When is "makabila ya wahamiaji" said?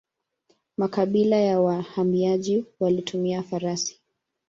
0.77-2.65